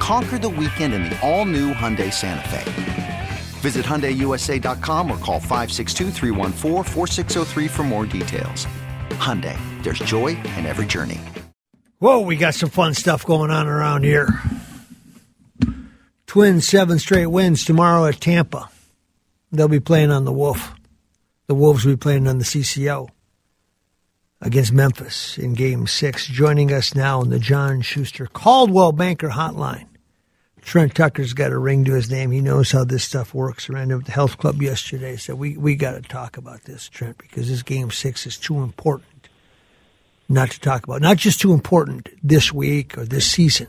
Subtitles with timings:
[0.00, 3.28] Conquer the weekend in the all-new Hyundai Santa Fe.
[3.60, 6.10] Visit HyundaiUSA.com or call 562
[7.68, 8.66] for more details.
[9.10, 11.20] Hyundai, there's joy in every journey.
[11.98, 14.40] Whoa, we got some fun stuff going on around here.
[16.26, 18.70] Twins seven straight wins tomorrow at Tampa.
[19.52, 20.74] They'll be playing on the Wolf.
[21.46, 23.10] The Wolves will be playing on the CCO
[24.40, 26.26] against Memphis in Game Six.
[26.26, 29.89] Joining us now on the John Schuster Coldwell Banker Hotline.
[30.62, 32.30] Trent Tucker's got a ring to his name.
[32.30, 33.68] He knows how this stuff works.
[33.68, 35.16] I ran the health club yesterday.
[35.16, 38.62] Said we we got to talk about this, Trent, because this game six is too
[38.62, 39.06] important
[40.30, 41.02] not to talk about.
[41.02, 43.66] Not just too important this week or this season,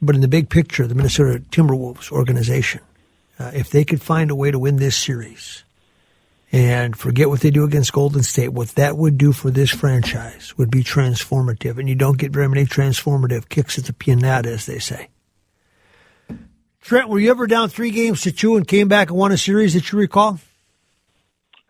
[0.00, 2.80] but in the big picture, the Minnesota Timberwolves organization.
[3.38, 5.62] Uh, if they could find a way to win this series
[6.50, 10.56] and forget what they do against Golden State, what that would do for this franchise
[10.56, 11.78] would be transformative.
[11.78, 15.08] And you don't get very many transformative kicks at the pianata, as they say.
[16.80, 19.36] Trent, were you ever down three games to two and came back and won a
[19.36, 20.40] series that you recall?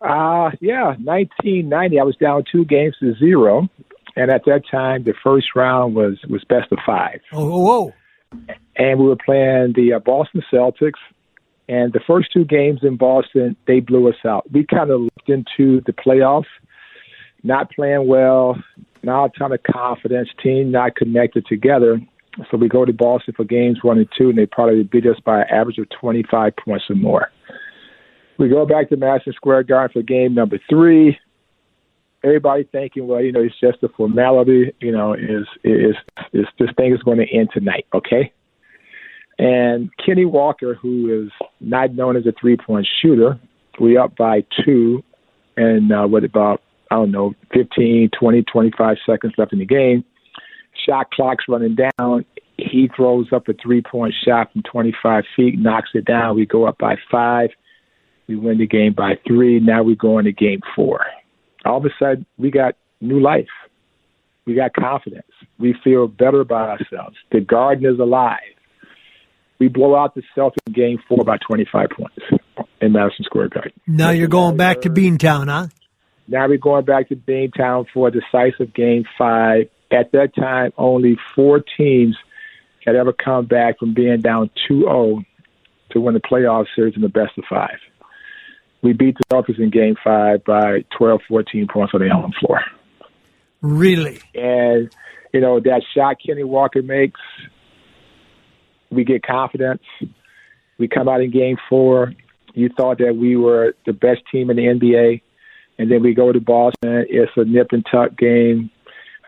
[0.00, 1.98] Uh, yeah, 1990.
[1.98, 3.69] I was down two games to zero,
[4.15, 7.20] and at that time, the first round was was best of five.
[7.33, 7.95] Oh, whoa!
[8.77, 11.00] And we were playing the uh, Boston Celtics,
[11.69, 14.50] and the first two games in Boston, they blew us out.
[14.53, 16.45] We kind of looked into the playoffs,
[17.43, 18.56] not playing well,
[19.03, 22.00] not a ton of confidence, team not connected together.
[22.50, 25.19] So we go to Boston for games one and two, and they probably beat us
[25.25, 27.31] by an average of 25 points or more.
[28.39, 31.19] We go back to Madison Square Garden for game number three.
[32.22, 34.72] Everybody thinking, well, you know, it's just a formality.
[34.81, 35.97] You know, is is
[36.32, 37.87] is this thing is going to end tonight?
[37.94, 38.32] Okay.
[39.41, 43.38] And Kenny Walker, who is not known as a three point shooter,
[43.81, 45.03] we up by two,
[45.56, 50.04] and uh, with about I don't know, 15, 20, 25 seconds left in the game
[50.88, 52.25] shot clock's running down.
[52.56, 56.37] He throws up a three point shot from 25 feet, knocks it down.
[56.37, 57.50] We go up by five.
[58.26, 59.60] We win the game by three.
[59.60, 61.00] Now we go into game four.
[61.65, 63.48] All of a sudden, we got new life.
[64.44, 65.27] We got confidence.
[65.59, 67.16] We feel better about ourselves.
[67.32, 68.38] The garden is alive.
[69.59, 72.16] We blow out the Celtics in game four by 25 points
[72.81, 73.72] in Madison Square Garden.
[73.87, 75.69] Now you're going back to Beantown, huh?
[76.28, 81.16] Now we're going back to Beantown for a decisive game five at that time, only
[81.34, 82.16] four teams
[82.84, 85.25] had ever come back from being down 2-0
[85.91, 87.78] to win the playoff series in the best of five.
[88.82, 92.60] We beat the Celtics in Game Five by 12, 14 points on the home floor.
[93.60, 94.21] Really?
[94.34, 94.91] And
[95.32, 97.21] you know that shot Kenny Walker makes,
[98.91, 99.82] we get confidence.
[100.78, 102.15] We come out in Game Four.
[102.54, 105.22] You thought that we were the best team in the NBA,
[105.78, 107.06] and then we go to Boston.
[107.09, 108.71] It's a nip and tuck game.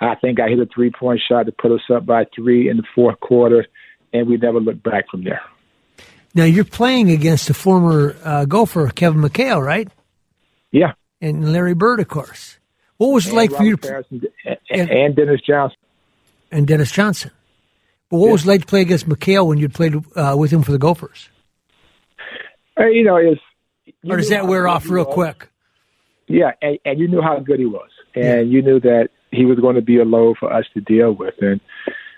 [0.00, 2.77] I think I hit a three point shot to put us up by three in
[2.78, 3.66] the fourth quarter,
[4.12, 5.43] and we never looked back from there.
[6.34, 9.88] Now you're playing against a former uh, Gopher, Kevin McHale, right?
[10.71, 10.93] Yeah.
[11.21, 12.59] And Larry Bird, of course.
[12.97, 14.27] What was it and like Robert for you to Parish and,
[14.71, 15.77] and, and Dennis Johnson?
[16.53, 17.31] And Dennis Johnson.
[18.11, 18.32] But what Yeah.
[18.32, 20.78] was it like to play against McHale when you played uh, with him for the
[20.78, 21.28] Gophers?
[22.78, 23.41] Uh, you know, it's
[24.09, 25.15] Or does that wear off real was.
[25.15, 25.49] quick?
[26.28, 29.59] Yeah, and, and you knew how good he was, and you knew that he was
[29.59, 31.35] going to be a load for us to deal with.
[31.41, 31.61] And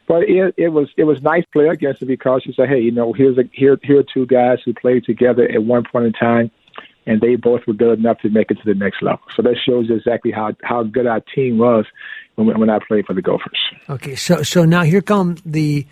[0.09, 2.91] but it, it was it was nice play against him because you say, hey, you
[2.91, 6.13] know, here's a here here are two guys who played together at one point in
[6.13, 6.51] time,
[7.07, 9.23] and they both were good enough to make it to the next level.
[9.37, 11.87] So that shows exactly how how good our team was
[12.35, 13.59] when when I played for the Gophers.
[13.89, 15.87] Okay, so so now here come the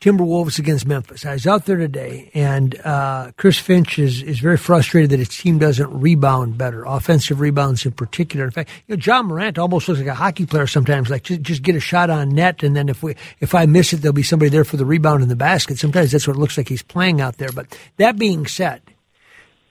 [0.00, 1.24] Timberwolves against Memphis.
[1.24, 5.30] I was out there today, and uh, Chris Finch is, is very frustrated that his
[5.30, 8.44] team doesn't rebound better, offensive rebounds in particular.
[8.44, 11.08] In fact, you know, Ja Morant almost looks like a hockey player sometimes.
[11.08, 13.92] Like just, just get a shot on net, and then if we if I miss
[13.92, 15.78] it, there'll be somebody there for the rebound in the basket.
[15.78, 17.52] Sometimes that's what it looks like he's playing out there.
[17.52, 18.82] But that being said,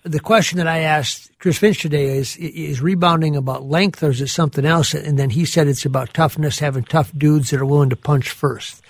[0.02, 4.20] the question that I asked Chris Finch today is: Is rebounding about length, or is
[4.20, 4.96] it something else?
[4.96, 8.30] And then he said it's about toughness, having tough dudes that are willing to punch
[8.30, 8.82] first.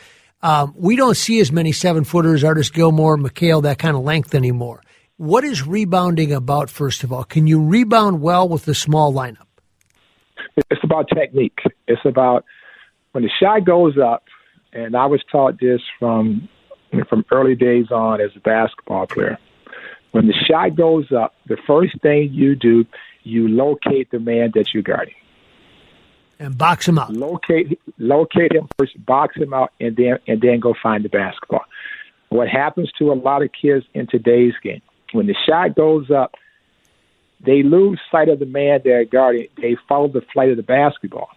[0.44, 4.36] Um, we don't see as many seven footers, Artis Gilmore, McHale, that kind of length
[4.36, 4.84] anymore.
[5.16, 7.24] What is rebounding about, first of all?
[7.24, 9.48] Can you rebound well with the small lineup?
[10.70, 11.60] It's about technique.
[11.88, 12.44] It's about
[13.14, 14.26] when the shot goes up,
[14.74, 16.50] and I was taught this from
[17.10, 19.40] from early days on as a basketball player.
[20.12, 22.86] When the shot goes up, the first thing you do,
[23.24, 25.16] you locate the man that you're guarding.
[26.44, 27.14] And box him out.
[27.14, 31.64] Locate locate him first, box him out, and then and then go find the basketball.
[32.28, 34.82] What happens to a lot of kids in today's game,
[35.14, 36.36] when the shot goes up,
[37.46, 39.48] they lose sight of the man they're guarding.
[39.62, 41.30] They follow the flight of the basketball.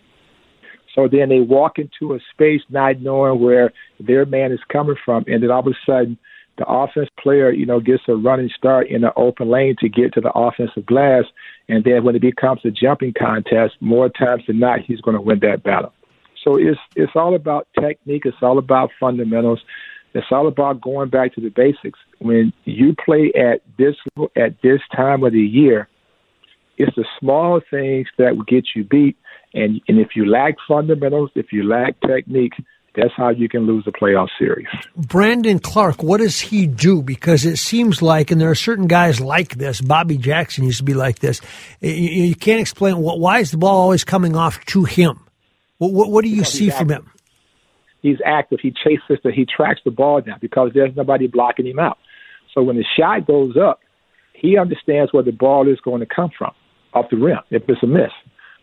[0.92, 5.24] So then they walk into a space not knowing where their man is coming from,
[5.28, 6.18] and then all of a sudden
[6.58, 10.14] the offense player, you know, gets a running start in an open lane to get
[10.14, 11.24] to the offensive glass,
[11.68, 15.20] and then when it becomes a jumping contest, more times than not, he's going to
[15.20, 15.92] win that battle.
[16.42, 18.22] So it's it's all about technique.
[18.24, 19.60] It's all about fundamentals.
[20.14, 21.98] It's all about going back to the basics.
[22.20, 23.96] When you play at this
[24.36, 25.88] at this time of the year,
[26.78, 29.16] it's the small things that will get you beat.
[29.54, 32.54] And and if you lack fundamentals, if you lack technique,
[32.96, 34.66] that's how you can lose a playoff series.
[34.96, 37.02] Brandon Clarke, what does he do?
[37.02, 39.80] Because it seems like, and there are certain guys like this.
[39.80, 41.40] Bobby Jackson used to be like this.
[41.80, 45.20] You, you can't explain what, why is the ball always coming off to him?
[45.78, 47.10] What, what, what do you because see from him?
[48.00, 48.60] He's active.
[48.62, 51.98] He chases the, he tracks the ball down because there's nobody blocking him out.
[52.54, 53.80] So when the shot goes up,
[54.32, 56.52] he understands where the ball is going to come from
[56.94, 58.12] off the rim if it's a miss.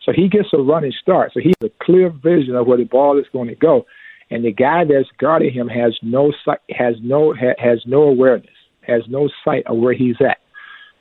[0.03, 1.31] So he gets a running start.
[1.33, 3.85] So he has a clear vision of where the ball is going to go
[4.29, 8.49] and the guy that's guarding him has no sight, has no has no awareness,
[8.81, 10.37] has no sight of where he's at.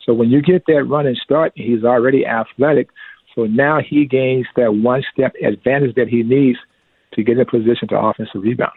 [0.04, 2.88] So when you get that running start, he's already athletic.
[3.34, 6.58] So now he gains that one step advantage that he needs
[7.14, 8.72] to get in a position to offensive rebound.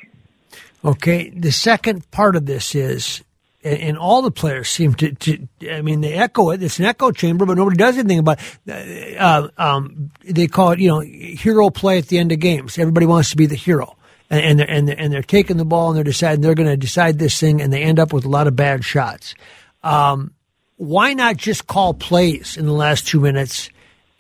[0.84, 3.24] Okay, the second part of this is,
[3.64, 6.62] and all the players seem to, to I mean, they echo it.
[6.62, 8.40] It's an echo chamber, but nobody does anything about.
[8.68, 9.18] It.
[9.18, 12.78] Uh, um, they call it, you know, hero play at the end of games.
[12.78, 13.95] Everybody wants to be the hero
[14.30, 16.78] and they're, and they're, and they're taking the ball and they're deciding they're going to
[16.78, 19.36] decide this thing, and they end up with a lot of bad shots.
[19.84, 20.34] Um,
[20.78, 23.70] why not just call plays in the last two minutes?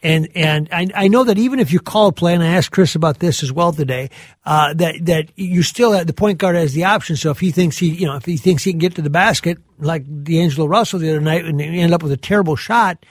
[0.03, 2.71] And and I, I know that even if you call a play, and I asked
[2.71, 4.11] Chris about this as well today,
[4.45, 7.15] uh, that that you still have the point guard has the option.
[7.15, 9.09] So if he thinks he you know if he thinks he can get to the
[9.09, 13.03] basket like D'Angelo Russell the other night and end up with a terrible shot,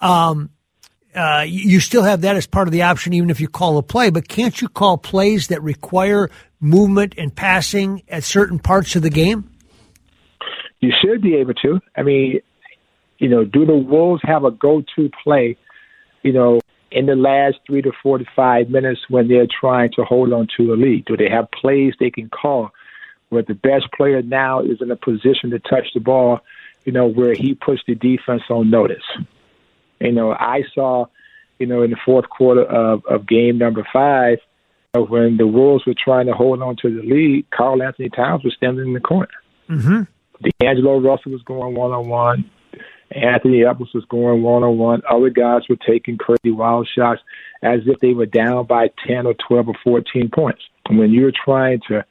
[0.00, 0.50] um,
[1.14, 3.82] uh, you still have that as part of the option, even if you call a
[3.82, 4.10] play.
[4.10, 6.30] But can't you call plays that require
[6.60, 9.50] movement and passing at certain parts of the game?
[10.80, 11.80] You should be able to.
[11.96, 12.40] I mean,
[13.18, 15.56] you know, do the Wolves have a go-to play?
[16.22, 16.60] You know,
[16.90, 20.48] in the last three to four to five minutes when they're trying to hold on
[20.56, 21.04] to a lead?
[21.04, 22.70] Do they have plays they can call
[23.28, 26.40] where the best player now is in a position to touch the ball?
[26.84, 29.04] You know, where he puts the defense on notice.
[30.00, 31.06] You know, I saw,
[31.58, 34.38] you know, in the fourth quarter of, of game number five,
[34.94, 38.86] when the Wolves were trying to hold on to the lead, Karl-Anthony Towns was standing
[38.86, 39.28] in the corner.
[39.68, 40.02] Mm-hmm.
[40.58, 42.50] D'Angelo Russell was going one on one.
[43.12, 45.02] Anthony Edwards was going one on one.
[45.08, 47.20] Other guys were taking crazy wild shots
[47.62, 50.62] as if they were down by 10 or 12 or 14 points.
[50.88, 52.04] And when you're trying to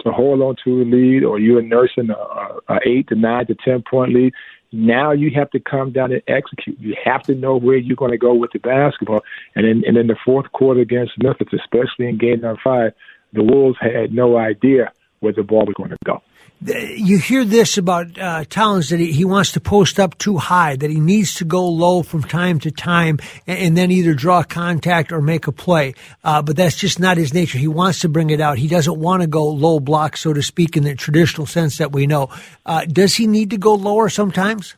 [0.00, 3.54] to hold on to a lead or you're nursing a, a, 8 to 9 to
[3.54, 4.34] 10 point lead,
[4.72, 6.78] now you have to come down and execute.
[6.80, 9.22] You have to know where you're going to go with the basketball.
[9.54, 12.92] And in, and in the fourth quarter against Memphis, especially in game number five,
[13.32, 16.22] the Wolves had no idea where the ball was going to go
[16.62, 20.76] you hear this about uh, Towns that he, he wants to post up too high,
[20.76, 24.42] that he needs to go low from time to time and, and then either draw
[24.42, 25.94] contact or make a play.
[26.24, 27.58] Uh, but that's just not his nature.
[27.58, 28.58] He wants to bring it out.
[28.58, 31.92] He doesn't want to go low block, so to speak, in the traditional sense that
[31.92, 32.30] we know.
[32.64, 34.76] Uh, does he need to go lower sometimes?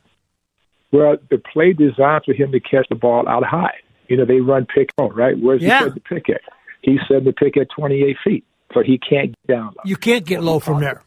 [0.90, 3.74] Well, the play designed for him to catch the ball out high.
[4.08, 5.38] You know, they run pick on, right?
[5.38, 5.80] Where's yeah.
[5.80, 6.40] he said the pick at?
[6.82, 9.82] He said the pick at 28 feet, so he can't get down low.
[9.84, 11.02] You can't get low from there.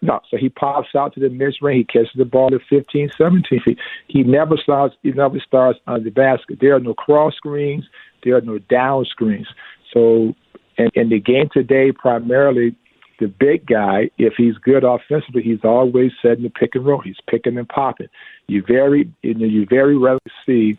[0.00, 1.86] No, so he pops out to the mid range.
[1.92, 3.78] He catches the ball at 15, 17 feet.
[4.08, 4.94] He never starts.
[5.02, 6.58] He never starts on the basket.
[6.60, 7.84] There are no cross screens.
[8.24, 9.48] There are no down screens.
[9.92, 10.34] So,
[10.78, 12.74] in, in the game today, primarily
[13.18, 17.00] the big guy, if he's good offensively, he's always setting the pick and roll.
[17.00, 18.08] He's picking and popping.
[18.46, 20.78] You very, you know, you very rarely see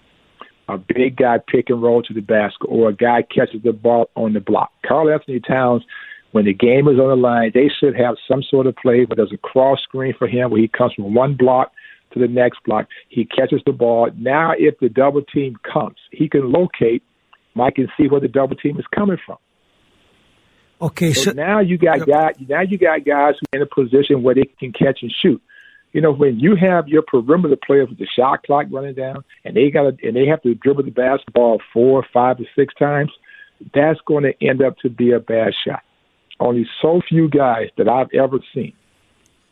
[0.68, 4.10] a big guy pick and roll to the basket or a guy catches the ball
[4.16, 4.72] on the block.
[4.86, 5.84] Karl-Anthony Towns
[6.32, 9.16] when the game is on the line, they should have some sort of play where
[9.16, 11.72] there's a cross screen for him where he comes from one block
[12.14, 12.88] to the next block.
[13.10, 14.10] He catches the ball.
[14.18, 17.04] Now, if the double team comes, he can locate
[17.56, 19.38] Mike and see where the double team is coming from.
[20.80, 22.36] Okay, so, so now you got guys.
[22.48, 25.42] Now you got guys who are in a position where they can catch and shoot.
[25.92, 29.56] You know, when you have your perimeter players with the shot clock running down, and
[29.56, 33.12] they got and they have to dribble the basketball four, five, or six times,
[33.74, 35.82] that's going to end up to be a bad shot
[36.40, 38.74] only so few guys that I've ever seen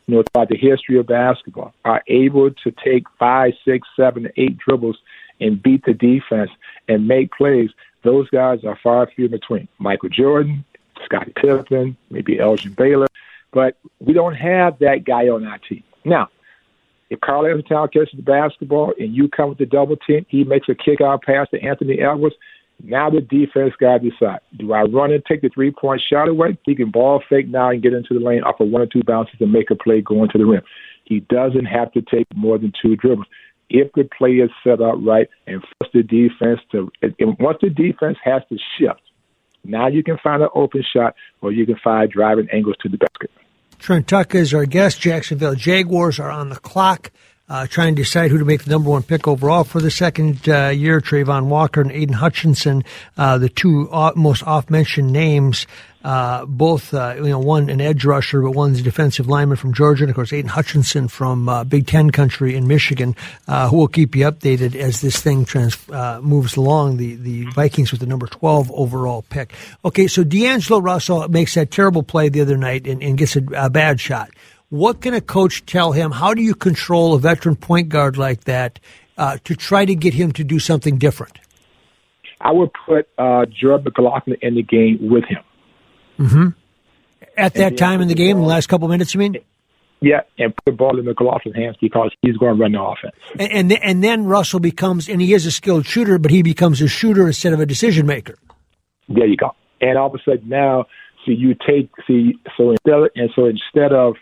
[0.06, 4.56] you know, throughout the history of basketball, are able to take five, six, seven, eight
[4.58, 4.98] dribbles
[5.40, 6.50] and beat the defense
[6.88, 7.70] and make plays,
[8.04, 9.68] those guys are far few in between.
[9.78, 10.64] Michael Jordan,
[11.04, 13.08] Scottie Pippen, maybe Elgin Baylor,
[13.52, 15.82] but we don't have that guy on our team.
[16.04, 16.28] Now,
[17.10, 20.68] if Karl-Anthony Towns catches the basketball and you come with the double team, he makes
[20.68, 22.36] a kick out pass to Anthony Edwards.
[22.82, 26.28] Now the defense got to decide: Do I run and take the three point shot
[26.28, 26.58] away?
[26.64, 29.02] He can ball fake now and get into the lane off of one or two
[29.02, 30.62] bounces and make a play going to the rim.
[31.04, 33.26] He doesn't have to take more than two dribbles
[33.68, 36.90] if the play is set up right and force the defense to.
[37.02, 39.00] And once the defense has to shift,
[39.64, 42.98] now you can find an open shot or you can find driving angles to the
[42.98, 43.30] basket.
[43.78, 45.00] Trent Tucker is our guest.
[45.00, 47.10] Jacksonville Jaguars are on the clock
[47.48, 50.48] uh, trying to decide who to make the number one pick overall for the second
[50.48, 51.00] uh, year.
[51.00, 52.84] Travon Walker and Aidan Hutchinson,
[53.16, 55.66] uh, the two most oft-mentioned names.
[56.04, 59.74] Uh, both, uh, you know, one an edge rusher, but one's a defensive lineman from
[59.74, 63.16] Georgia, and of course Aidan Hutchinson from uh, Big Ten country in Michigan,
[63.48, 65.76] who will keep you updated as this thing trans
[66.22, 66.98] moves along.
[66.98, 69.52] The the Vikings with the number twelve overall pick.
[69.84, 73.42] Okay, so D'Angelo Russell makes that terrible play the other night and, and gets a,
[73.56, 74.30] a bad shot.
[74.68, 76.10] What can a coach tell him?
[76.10, 78.80] How do you control a veteran point guard like that
[79.16, 81.38] uh, to try to get him to do something different?
[82.40, 85.42] I would put uh, Jordan McLaughlin in the game with him.
[86.18, 86.48] Mm-hmm.
[87.36, 89.36] At that time in the game, the last couple minutes, you mean?
[90.00, 93.14] Yeah, and put the ball in McLaughlin's hands because he's going to run the offense.
[93.38, 96.82] And, and and then Russell becomes, and he is a skilled shooter, but he becomes
[96.82, 98.36] a shooter instead of a decision maker.
[99.08, 99.52] There you go.
[99.80, 100.86] And all of a sudden now,
[101.24, 104.16] see you take see so instead and so instead of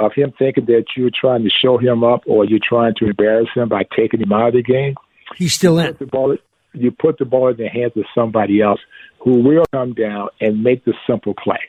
[0.00, 3.48] of him thinking that you're trying to show him up or you're trying to embarrass
[3.54, 4.94] him by taking him out of the game.
[5.36, 5.88] He's still in.
[5.88, 6.36] Put the ball,
[6.72, 8.80] you put the ball in the hands of somebody else
[9.20, 11.60] who will come down and make the simple play.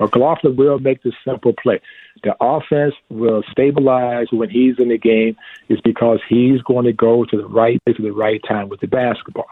[0.00, 1.80] McLaughlin will make the simple play.
[2.22, 5.36] The offense will stabilize when he's in the game
[5.68, 8.80] is because he's going to go to the right place at the right time with
[8.80, 9.48] the basketball.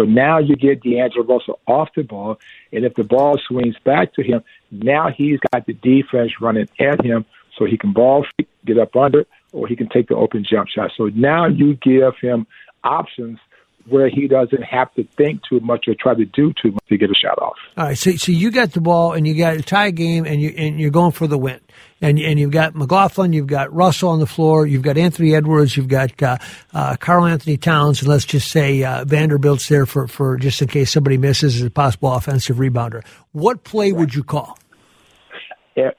[0.00, 2.40] So now you get D'Angelo Russell off the ball,
[2.72, 7.04] and if the ball swings back to him, now he's got the defense running at
[7.04, 7.26] him,
[7.58, 8.24] so he can ball
[8.64, 10.92] get up under, or he can take the open jump shot.
[10.96, 12.46] So now you give him
[12.82, 13.40] options
[13.88, 16.96] where he doesn't have to think too much or try to do too much to
[16.96, 17.56] get a shot off.
[17.76, 20.40] All right, so so you got the ball and you got a tie game and
[20.40, 21.60] you and you're going for the win.
[22.02, 25.76] And and you've got McLaughlin, you've got Russell on the floor, you've got Anthony Edwards,
[25.76, 26.38] you've got uh,
[26.72, 30.90] uh, Karl-Anthony Towns, and let's just say uh, Vanderbilt's there for, for just in case
[30.90, 33.04] somebody misses as a possible offensive rebounder.
[33.32, 34.58] What play would you call?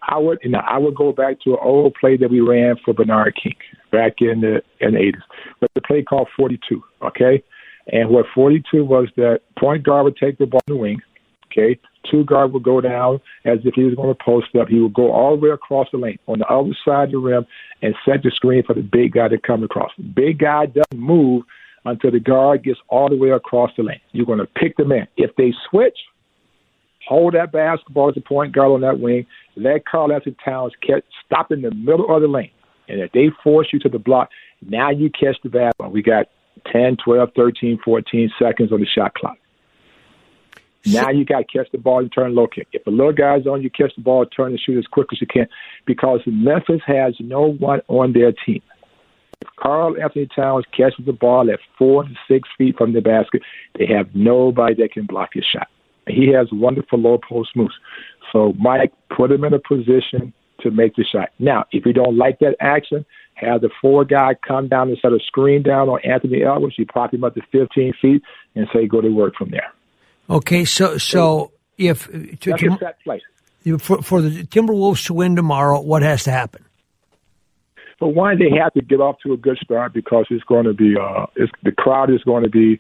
[0.07, 2.75] I would you know, I would go back to an old play that we ran
[2.83, 3.55] for Bernard King
[3.91, 5.21] back in the in the eighties.
[5.59, 7.43] But the play called forty two, okay?
[7.88, 11.01] And what 42 was that point guard would take the ball in the wing,
[11.51, 11.79] okay?
[12.09, 14.67] Two guard would go down as if he was going to post up.
[14.67, 17.17] He would go all the way across the lane on the other side of the
[17.17, 17.45] rim
[17.81, 19.91] and set the screen for the big guy to come across.
[19.97, 21.43] The big guy doesn't move
[21.85, 24.01] until the guard gets all the way across the lane.
[24.11, 25.07] You're going to pick the man.
[25.17, 25.97] If they switch,
[27.07, 31.51] hold that basketball as a point guard on that wing, let Karl-Anthony Towns catch, stop
[31.51, 32.51] in the middle of the lane.
[32.88, 34.29] And if they force you to the block,
[34.61, 35.91] now you catch the basketball.
[35.91, 36.27] We got
[36.72, 39.38] 10, 12, 13, 14 seconds on the shot clock.
[40.86, 42.67] Now you got to catch the ball and turn low kick.
[42.74, 45.22] If the little guy's on, you catch the ball, turn and shoot as quick as
[45.22, 45.48] you can
[45.86, 48.62] because Memphis has no one on their team.
[49.41, 53.41] If Karl-Anthony Towns catches the ball at four to six feet from the basket,
[53.77, 55.67] they have nobody that can block his shot.
[56.08, 57.74] He has wonderful low post moves.
[58.31, 61.30] So, Mike, put him in a position to make the shot.
[61.39, 65.12] Now, if you don't like that action, have the four guy come down and set
[65.12, 66.75] a screen down on Anthony Edwards.
[66.77, 68.22] You pop him up to 15 feet
[68.56, 69.74] and say, go to work from there.
[70.30, 73.22] Okay, so so if to, That's a set place.
[73.80, 76.65] For, for the Timberwolves to win tomorrow, what has to happen?
[78.00, 80.74] But one, they have to get off to a good start because it's going to
[80.74, 82.80] be uh, it's, the crowd is going to be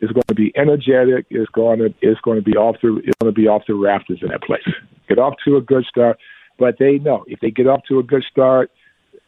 [0.00, 1.26] is going to be energetic.
[1.28, 3.74] It's going to it's going to be off the it's going to be off the
[3.74, 4.62] rafters in that place.
[5.08, 6.18] Get off to a good start,
[6.62, 8.70] but they know if they get off to a good start,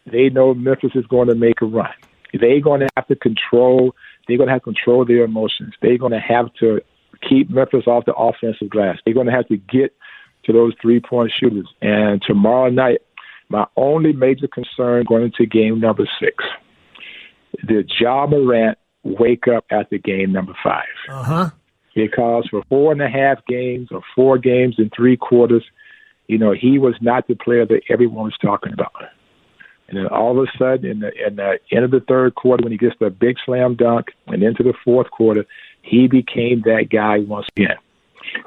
[0.07, 1.91] they know Memphis is going to make a run.
[2.33, 3.97] They're going to have to control.
[4.29, 5.75] They're going to have to control their emotions.
[5.83, 6.81] They're going to have to
[7.29, 8.99] keep Memphis off the offensive glass.
[9.05, 9.97] They're going to have to get
[10.45, 11.67] to those three point shooters.
[11.83, 13.00] And tomorrow night,
[13.49, 16.45] my only major concern going into game number six,
[17.67, 20.85] the Ja Morant wake up after game number five.
[21.09, 21.50] Uh huh.
[21.97, 25.64] Because for four and a half games or four games and three quarters,
[26.26, 28.93] you know, he was not the player that everyone was talking about.
[29.88, 32.62] And then all of a sudden, in the, in the end of the third quarter,
[32.62, 35.45] when he gets the big slam dunk and into the fourth quarter,
[35.83, 37.76] he became that guy once again.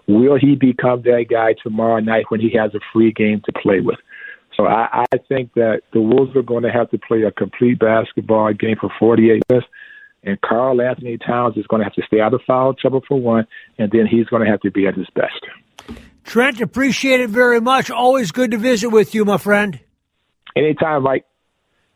[0.08, 3.80] Will he become that guy tomorrow night when he has a free game to play
[3.80, 4.00] with?
[4.56, 7.78] So I, I think that the Wolves are going to have to play a complete
[7.78, 9.68] basketball game for 48 minutes.
[10.24, 13.48] And Karl-Anthony Towns is going to have to stay out of foul trouble for one,
[13.78, 15.46] and then he's going to have to be at his best.
[16.28, 17.90] Trent, appreciate it very much.
[17.90, 19.80] Always good to visit with you, my friend.
[20.58, 21.26] Anytime, Mike.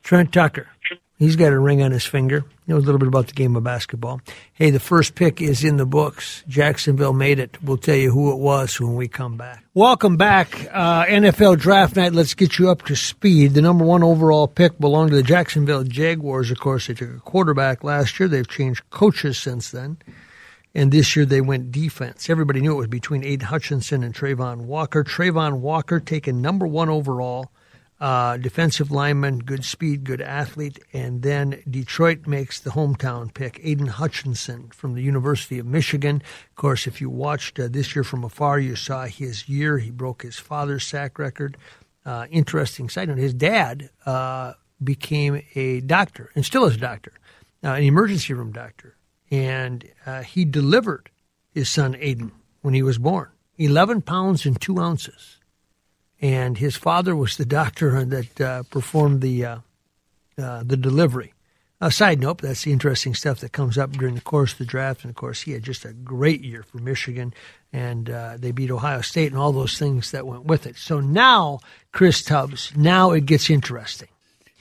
[0.03, 0.69] Trent Tucker.
[1.17, 2.45] He's got a ring on his finger.
[2.65, 4.21] You know a little bit about the game of basketball.
[4.53, 6.45] Hey, the first pick is in the books.
[6.47, 7.61] Jacksonville made it.
[7.61, 9.65] We'll tell you who it was when we come back.
[9.73, 10.65] Welcome back.
[10.71, 12.13] Uh, NFL draft night.
[12.13, 13.53] Let's get you up to speed.
[13.53, 16.49] The number one overall pick belonged to the Jacksonville Jaguars.
[16.49, 18.29] Of course, they took a quarterback last year.
[18.29, 19.97] They've changed coaches since then.
[20.73, 22.29] And this year they went defense.
[22.29, 25.03] Everybody knew it was between Aidan Hutchinson and Travon Walker.
[25.03, 27.51] Travon Walker taken number one overall
[28.01, 30.79] uh, defensive lineman, good speed, good athlete.
[30.91, 36.23] And then Detroit makes the hometown pick, Aidan Hutchinson from the University of Michigan.
[36.49, 39.77] Of course, if you watched uh, this year from afar, you saw his year.
[39.77, 41.57] He broke his father's sack record.
[42.03, 47.13] Uh, interesting side note his dad uh, became a doctor and still is a doctor,
[47.63, 48.95] uh, an emergency room doctor.
[49.31, 51.09] And uh, he delivered
[51.53, 55.39] his son Aidan when he was born 11 pounds and two ounces
[56.21, 59.57] and his father was the doctor that uh, performed the uh,
[60.37, 61.33] uh, the delivery.
[61.83, 64.65] A side note, that's the interesting stuff that comes up during the course of the
[64.65, 65.01] draft.
[65.03, 67.33] And of course, he had just a great year for Michigan,
[67.73, 70.77] and uh, they beat Ohio State and all those things that went with it.
[70.77, 71.59] So now,
[71.91, 74.09] Chris Tubbs, now it gets interesting.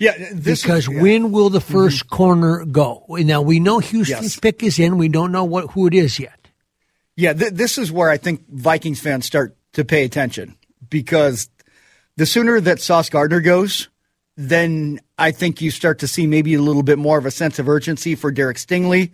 [0.00, 1.02] Yeah, because is, yeah.
[1.02, 2.09] when will the 1st mm-hmm.
[2.09, 3.04] corner go?
[3.11, 4.40] Now we know Houston's yes.
[4.40, 4.97] pick is in.
[4.97, 6.49] We don't know what who it is yet.
[7.16, 10.57] Yeah, th- this is where I think Vikings fans start to pay attention
[10.88, 11.50] because
[12.16, 13.90] the sooner that Sauce Gardner goes,
[14.38, 17.59] then I think you start to see maybe a little bit more of a sense
[17.59, 19.11] of urgency for Derek Stingley.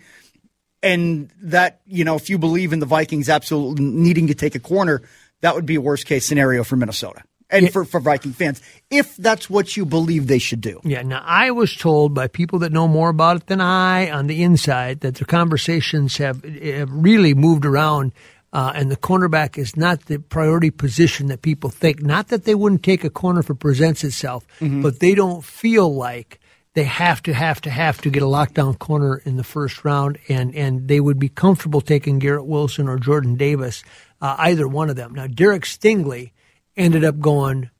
[0.84, 4.60] And that, you know, if you believe in the Vikings absolutely needing to take a
[4.60, 5.02] corner,
[5.40, 7.70] that would be a worst case scenario for Minnesota and yeah.
[7.70, 8.60] for, for Viking fans,
[8.90, 10.80] if that's what you believe they should do.
[10.84, 11.02] Yeah.
[11.02, 14.42] Now, I was told by people that know more about it than I on the
[14.42, 18.12] inside that the conversations have, have really moved around
[18.52, 22.00] uh, and the cornerback is not the priority position that people think.
[22.02, 24.80] Not that they wouldn't take a corner if it presents itself, mm-hmm.
[24.80, 26.40] but they don't feel like
[26.72, 30.18] they have to, have to, have to get a lockdown corner in the first round,
[30.28, 33.82] and, and they would be comfortable taking Garrett Wilson or Jordan Davis,
[34.22, 35.14] uh, either one of them.
[35.14, 36.30] Now, Derek Stingley
[36.76, 37.70] ended up going,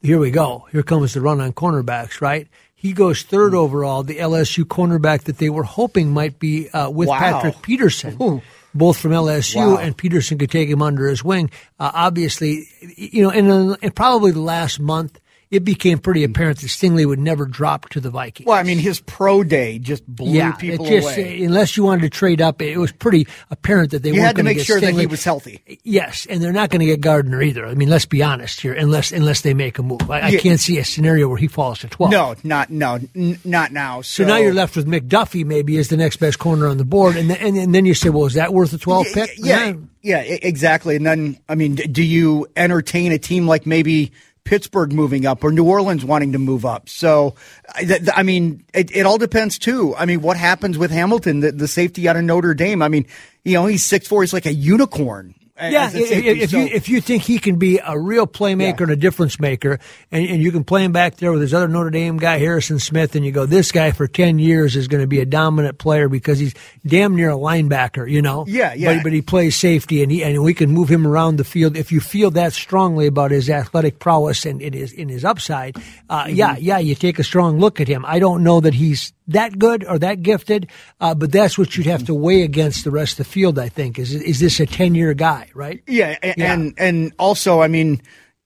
[0.00, 0.66] here we go.
[0.72, 2.48] Here comes the run on cornerbacks, right?
[2.74, 7.08] He goes third overall, the LSU cornerback that they were hoping might be uh, with
[7.08, 7.18] wow.
[7.18, 8.16] Patrick Peterson.
[8.20, 8.42] Ooh
[8.74, 9.76] both from LSU wow.
[9.76, 11.50] and Peterson could take him under his wing.
[11.78, 12.66] Uh, obviously,
[12.96, 15.20] you know, in, in probably the last month,
[15.52, 18.46] it became pretty apparent that Stingley would never drop to the Vikings.
[18.46, 21.44] Well, I mean, his pro day just blew yeah, people just, away.
[21.44, 24.46] Unless you wanted to trade up, it was pretty apparent that they you weren't going
[24.46, 24.94] to make sure Stingley.
[24.94, 25.60] that he was healthy.
[25.84, 27.66] Yes, and they're not going to get Gardner either.
[27.66, 30.10] I mean, let's be honest here, unless unless they make a move.
[30.10, 30.38] I, yeah.
[30.38, 32.10] I can't see a scenario where he falls to twelve.
[32.10, 34.00] No, not no, n- not now.
[34.00, 34.22] So.
[34.22, 34.26] so.
[34.26, 37.28] now you're left with McDuffie, maybe as the next best corner on the board, and
[37.28, 39.34] then, and, and then you say, well, is that worth a twelve yeah, pick?
[39.36, 40.96] Yeah, yeah, exactly.
[40.96, 44.12] And then, I mean, do you entertain a team like maybe?
[44.44, 46.88] Pittsburgh moving up or New Orleans wanting to move up.
[46.88, 47.34] So,
[47.74, 49.94] I mean, it, it all depends too.
[49.96, 52.82] I mean, what happens with Hamilton, the, the safety out of Notre Dame?
[52.82, 53.06] I mean,
[53.44, 54.22] you know, he's six four.
[54.22, 55.34] He's like a unicorn.
[55.60, 56.58] Yeah, if, so.
[56.58, 58.84] you if you think he can be a real playmaker yeah.
[58.84, 59.78] and a difference maker,
[60.10, 62.78] and, and you can play him back there with his other Notre Dame guy Harrison
[62.78, 65.76] Smith, and you go, this guy for ten years is going to be a dominant
[65.76, 66.54] player because he's
[66.86, 68.46] damn near a linebacker, you know.
[68.48, 68.96] Yeah, yeah.
[68.96, 71.76] But, but he plays safety, and he and we can move him around the field
[71.76, 75.76] if you feel that strongly about his athletic prowess and in his in his upside.
[76.08, 76.34] Uh, mm-hmm.
[76.34, 78.06] Yeah, yeah, you take a strong look at him.
[78.06, 80.68] I don't know that he's that good or that gifted,
[81.00, 83.58] uh, but that's what you'd have to weigh against the rest of the field.
[83.58, 85.82] I think is is this a ten year guy, right?
[85.86, 86.52] Yeah, and, yeah.
[86.52, 88.02] and and also, I mean,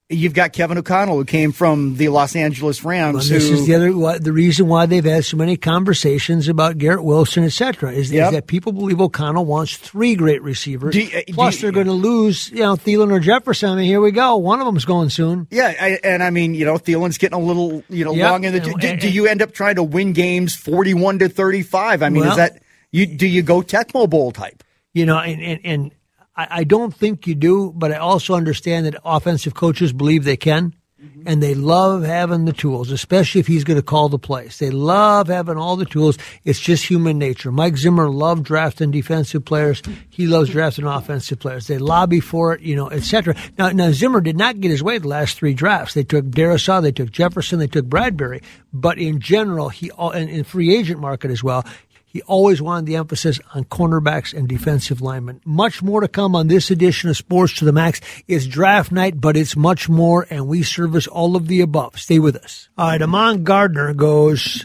[0.08, 3.14] You've got Kevin O'Connell, who came from the Los Angeles Rams.
[3.14, 6.78] Well, this who, is the other the reason why they've had so many conversations about
[6.78, 7.90] Garrett Wilson, etc.
[7.92, 8.28] Is, yep.
[8.28, 10.94] is, that people believe O'Connell wants three great receivers.
[10.94, 13.70] You, uh, Plus, you, they're going to lose, you know, Thielen or Jefferson.
[13.70, 14.36] I mean, here we go.
[14.36, 15.48] One of them's going soon.
[15.50, 18.30] Yeah, I, and I mean, you know, Thielen's getting a little, you know, yep.
[18.30, 18.62] long in the.
[18.62, 22.04] And, do, and, do, you end up trying to win games forty-one to thirty-five?
[22.04, 23.06] I mean, well, is that you?
[23.06, 24.62] Do you go Tecmo Bowl type?
[24.94, 25.92] You know, and, and, and
[26.36, 30.36] I, I don't think you do, but I also understand that offensive coaches believe they
[30.36, 30.74] can.
[31.02, 31.22] Mm-hmm.
[31.26, 34.58] And they love having the tools, especially if he's going to call the plays.
[34.58, 36.16] They love having all the tools.
[36.42, 37.52] It's just human nature.
[37.52, 39.82] Mike Zimmer loved drafting defensive players.
[40.08, 41.66] He loves drafting offensive players.
[41.66, 43.36] They lobby for it, you know, etc.
[43.58, 45.92] Now, now Zimmer did not get his way the last three drafts.
[45.92, 48.40] They took Darrisaw, they took Jefferson, they took Bradbury.
[48.72, 51.66] But in general, he and in free agent market as well,
[52.16, 55.42] He always wanted the emphasis on cornerbacks and defensive linemen.
[55.44, 58.00] Much more to come on this edition of Sports to the Max.
[58.26, 61.98] It's draft night, but it's much more, and we service all of the above.
[61.98, 62.70] Stay with us.
[62.78, 64.64] All right, Ahmad Gardner goes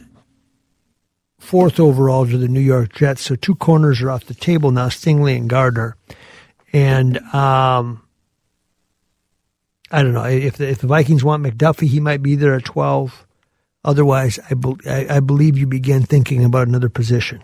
[1.40, 3.24] fourth overall to the New York Jets.
[3.24, 5.98] So two corners are off the table now, Stingley and Gardner.
[6.72, 8.02] And um,
[9.92, 12.64] I don't know if the, if the Vikings want McDuffie, he might be there at
[12.64, 13.28] twelve.
[13.84, 17.44] Otherwise, I, be, I, I believe you begin thinking about another position,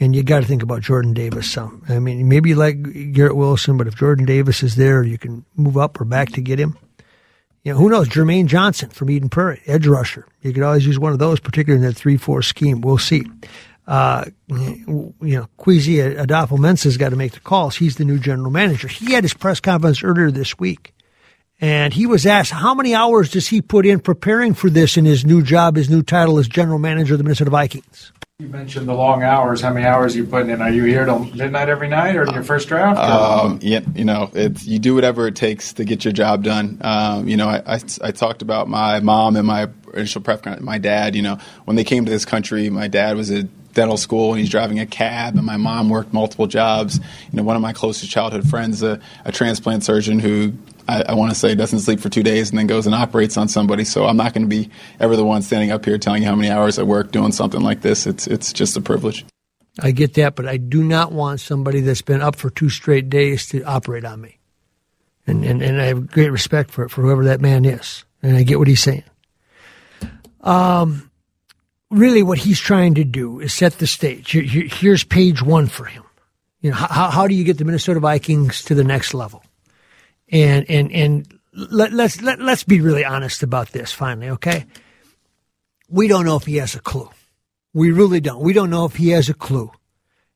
[0.00, 1.84] and you got to think about Jordan Davis some.
[1.88, 5.44] I mean, maybe you like Garrett Wilson, but if Jordan Davis is there, you can
[5.54, 6.76] move up or back to get him.
[7.62, 8.08] You know, who knows?
[8.08, 10.26] Jermaine Johnson from Eden Prairie, edge rusher.
[10.40, 12.80] You could always use one of those, particularly in that three-four scheme.
[12.80, 13.24] We'll see.
[13.86, 17.76] Uh, you know, Kwesi Adofo-Mensah's got to make the calls.
[17.76, 18.88] He's the new general manager.
[18.88, 20.92] He had his press conference earlier this week
[21.62, 25.04] and he was asked, how many hours does he put in preparing for this in
[25.04, 28.12] his new job, his new title as general manager of the Minnesota Vikings?
[28.40, 29.60] You mentioned the long hours.
[29.60, 30.60] How many hours are you putting in?
[30.60, 32.98] Are you here till midnight every night, or your first draft?
[32.98, 36.78] Um, yeah, you know, it's you do whatever it takes to get your job done.
[36.80, 40.44] Um, you know, I, I, I, talked about my mom and my initial prep.
[40.60, 43.96] My dad, you know, when they came to this country, my dad was a dental
[43.96, 47.56] school and he's driving a cab and my mom worked multiple jobs you know one
[47.56, 50.52] of my closest childhood friends a, a transplant surgeon who
[50.88, 53.36] I, I want to say doesn't sleep for two days and then goes and operates
[53.36, 53.84] on somebody.
[53.84, 56.34] So I'm not going to be ever the one standing up here telling you how
[56.34, 58.06] many hours I work doing something like this.
[58.06, 59.24] It's it's just a privilege.
[59.80, 63.08] I get that, but I do not want somebody that's been up for two straight
[63.08, 64.38] days to operate on me.
[65.26, 68.42] And and, and I have great respect for for whoever that man is, and I
[68.42, 69.04] get what he's saying.
[70.40, 71.10] Um,
[71.90, 74.32] really, what he's trying to do is set the stage.
[74.32, 76.02] Here's page one for him.
[76.60, 79.44] You know, how how do you get the Minnesota Vikings to the next level?
[80.32, 83.92] And and and let, let's let, let's be really honest about this.
[83.92, 84.66] Finally, okay?
[85.88, 87.10] We don't know if he has a clue.
[87.74, 88.40] We really don't.
[88.40, 89.70] We don't know if he has a clue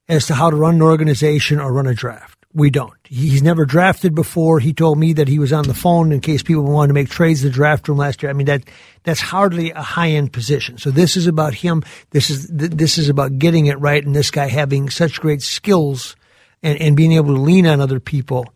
[0.08, 2.44] as to how to run an organization or run a draft.
[2.52, 2.94] We don't.
[3.04, 4.60] He's never drafted before.
[4.60, 7.10] He told me that he was on the phone in case people wanted to make
[7.10, 8.30] trades the draft room last year.
[8.30, 8.64] I mean that
[9.02, 10.78] that's hardly a high end position.
[10.78, 11.82] So this is about him.
[12.10, 16.16] This is this is about getting it right, and this guy having such great skills
[16.62, 18.46] and, and being able to lean on other people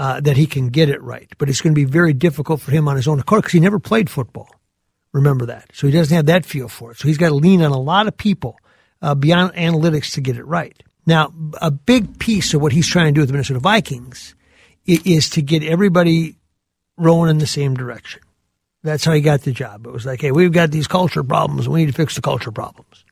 [0.00, 1.30] uh, that he can get it right.
[1.36, 3.60] But it's going to be very difficult for him on his own accord because he
[3.60, 4.48] never played football.
[5.12, 5.68] Remember that.
[5.74, 6.96] So he doesn't have that feel for it.
[6.96, 8.58] So he's got to lean on a lot of people
[9.02, 10.82] uh, beyond analytics to get it right.
[11.04, 14.34] Now, a big piece of what he's trying to do with the Minnesota Vikings
[14.86, 16.36] is to get everybody
[16.96, 18.22] rowing in the same direction.
[18.82, 19.86] That's how he got the job.
[19.86, 21.68] It was like, hey, we've got these culture problems.
[21.68, 23.04] We need to fix the culture problems.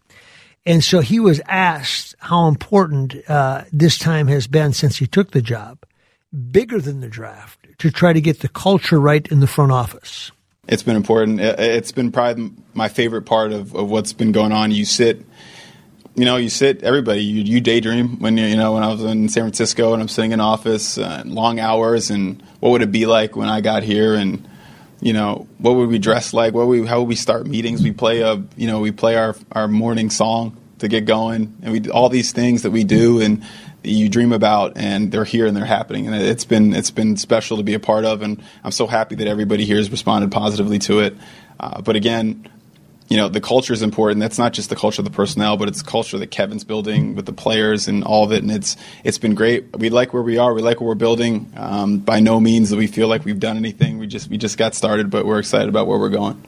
[0.65, 5.33] And so he was asked how important uh, this time has been since he took
[5.33, 5.85] the job
[6.33, 10.31] bigger than the draft to try to get the culture right in the front office?
[10.67, 11.41] It's been important.
[11.41, 14.71] It's been probably my favorite part of, of what's been going on.
[14.71, 15.25] You sit,
[16.15, 16.83] you know, you sit.
[16.83, 20.03] Everybody, you, you daydream when you, you know when I was in San Francisco and
[20.03, 23.63] I'm sitting in office, uh, long hours, and what would it be like when I
[23.63, 24.47] got here, and
[25.01, 26.53] you know what would we dress like?
[26.53, 27.83] What we how would we start meetings?
[27.83, 31.73] We play a you know we play our our morning song to get going, and
[31.73, 33.43] we all these things that we do, and
[33.89, 36.07] you dream about, and they're here and they're happening.
[36.07, 39.15] And it's been it's been special to be a part of, and I'm so happy
[39.17, 41.17] that everybody here has responded positively to it.
[41.61, 42.49] Uh, but again,
[43.09, 44.21] you know the culture is important.
[44.21, 47.15] That's not just the culture of the personnel, but it's the culture that Kevin's building
[47.15, 48.43] with the players and all of it.
[48.43, 49.77] And it's it's been great.
[49.79, 50.53] We like where we are.
[50.53, 51.51] We like what we're building.
[51.57, 53.99] Um, by no means do we feel like we've done anything.
[53.99, 56.43] We just we just got started, but we're excited about where we're going.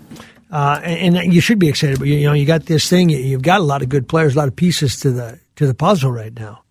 [0.50, 1.98] Uh, and, and, you should be excited.
[1.98, 3.08] But you know, you got this thing.
[3.08, 5.74] You've got a lot of good players, a lot of pieces to the to the
[5.74, 6.62] puzzle right now.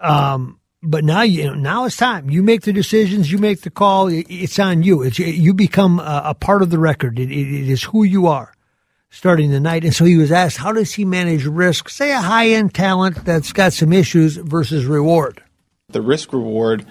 [0.00, 2.30] Um, but now you know, now it's time.
[2.30, 3.32] You make the decisions.
[3.32, 4.08] You make the call.
[4.08, 5.02] It's on you.
[5.02, 7.18] It's you become a, a part of the record.
[7.18, 8.52] It, it, it is who you are
[9.10, 9.84] starting the night.
[9.84, 11.88] And so he was asked, how does he manage risk?
[11.88, 15.42] Say a high end talent that's got some issues versus reward.
[15.88, 16.84] The risk reward,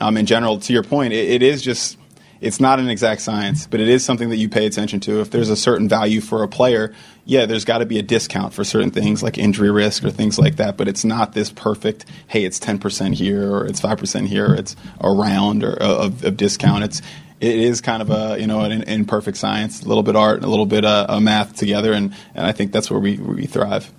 [0.00, 1.98] um, in general, to your point, it, it is just
[2.42, 5.20] it's not an exact science, but it is something that you pay attention to.
[5.20, 6.92] If there's a certain value for a player,
[7.24, 10.38] yeah, there's got to be a discount for certain things like injury risk or things
[10.38, 14.54] like that, but it's not this perfect, hey, it's 10% here or it's 5% here,
[14.54, 16.84] it's around or of, of discount.
[16.84, 17.00] It's
[17.40, 20.46] it is kind of a you know an imperfect science, a little bit art, a
[20.46, 23.92] little bit uh, math together, and, and I think that's where we, we thrive.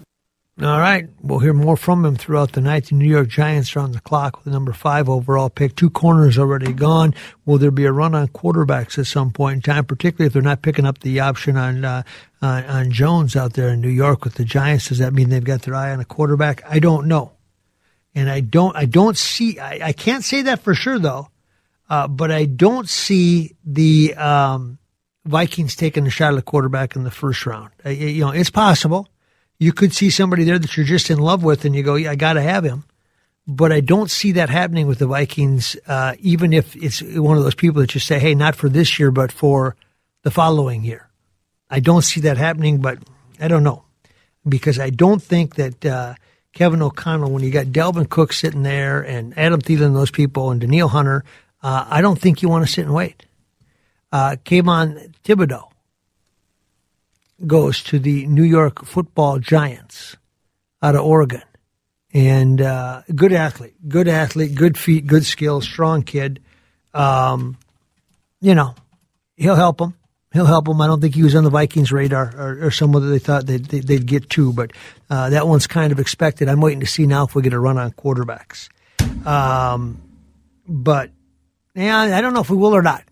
[0.61, 1.07] All right.
[1.19, 2.85] We'll hear more from him throughout the night.
[2.85, 5.75] The New York Giants are on the clock with the number five overall pick.
[5.75, 7.15] Two corners already gone.
[7.45, 10.43] Will there be a run on quarterbacks at some point in time, particularly if they're
[10.43, 12.03] not picking up the option on, uh,
[12.39, 14.89] on, on Jones out there in New York with the Giants?
[14.89, 16.61] Does that mean they've got their eye on a quarterback?
[16.69, 17.31] I don't know.
[18.13, 21.29] And I don't, I don't see, I, I can't say that for sure though,
[21.89, 24.77] uh, but I don't see the, um,
[25.25, 27.71] Vikings taking a shot at a quarterback in the first round.
[27.83, 29.07] Uh, you know, it's possible
[29.59, 32.11] You could see somebody there that you're just in love with, and you go, "Yeah,
[32.11, 32.83] I got to have him."
[33.45, 37.43] But I don't see that happening with the Vikings, uh, even if it's one of
[37.43, 39.75] those people that you say, "Hey, not for this year, but for
[40.23, 41.09] the following year."
[41.69, 42.99] I don't see that happening, but
[43.39, 43.83] I don't know
[44.47, 46.15] because I don't think that uh,
[46.53, 50.51] Kevin O'Connell, when you got Dalvin Cook sitting there and Adam Thielen and those people
[50.51, 51.23] and Danielle Hunter,
[51.61, 53.25] uh, I don't think you want to sit and wait.
[54.11, 55.72] Uh, Kayvon Thibodeaux
[57.45, 60.17] goes to the New York Football Giants
[60.81, 61.43] out of Oregon,
[62.13, 66.41] and uh, good athlete, good athlete, good feet, good skills, strong kid.
[66.93, 67.57] Um,
[68.41, 68.75] you know,
[69.35, 69.95] he'll help them
[70.33, 70.81] he'll help them.
[70.81, 73.45] I don't think he was on the Vikings' radar or, or someone that they thought
[73.45, 74.71] they'd, they'd get to, but
[75.09, 76.49] uh, that one's kind of expected.
[76.49, 78.69] I'm waiting to see now if we get a run on quarterbacks.
[79.25, 80.01] Um,
[80.67, 81.11] but
[81.75, 83.03] yeah, I don't know if we will or not.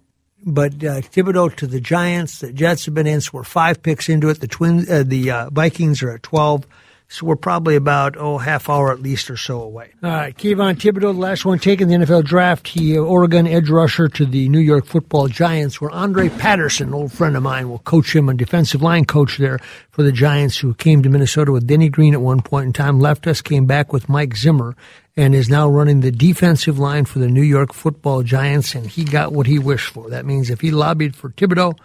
[0.44, 4.10] But uh, Thibodeaux to the Giants, the Jets have been in, so we're five picks
[4.10, 4.40] into it.
[4.40, 6.66] The Twins, uh, the uh, Vikings are at twelve.
[7.14, 9.92] So we're probably about, oh, half hour at least or so away.
[10.02, 10.34] All right.
[10.34, 12.70] Kayvon Thibodeaux, the last one taken the NFL draft.
[12.70, 16.94] He, uh, Oregon edge rusher to the New York football Giants, where Andre Patterson, an
[16.94, 20.58] old friend of mine, will coach him, a defensive line coach there for the Giants,
[20.58, 23.66] who came to Minnesota with Denny Green at one point in time, left us, came
[23.66, 24.78] back with Mike Zimmer,
[25.18, 29.04] and is now running the defensive line for the New York football Giants, and he
[29.04, 30.10] got what he wished for.
[30.10, 31.78] That means if he lobbied for Thibodeaux,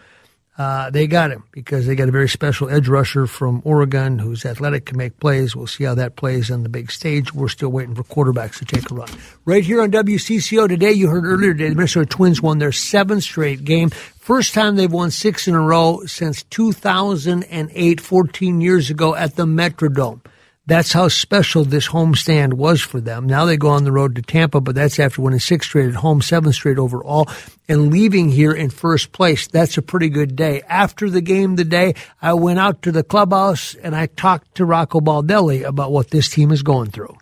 [0.58, 4.46] uh, they got him because they got a very special edge rusher from Oregon who's
[4.46, 5.54] athletic, can make plays.
[5.54, 7.34] We'll see how that plays on the big stage.
[7.34, 9.08] We're still waiting for quarterbacks to take a run.
[9.44, 13.24] Right here on WCCO today, you heard earlier today, the Minnesota Twins won their seventh
[13.24, 13.90] straight game.
[13.90, 19.44] First time they've won six in a row since 2008, 14 years ago at the
[19.44, 20.20] Metrodome.
[20.68, 23.26] That's how special this homestand was for them.
[23.26, 25.94] Now they go on the road to Tampa, but that's after winning six straight at
[25.94, 27.28] home, seven straight overall,
[27.68, 29.46] and leaving here in first place.
[29.46, 30.62] That's a pretty good day.
[30.68, 35.00] After the game today, I went out to the clubhouse and I talked to Rocco
[35.00, 37.16] Baldelli about what this team is going through.